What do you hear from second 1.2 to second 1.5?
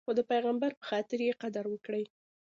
یې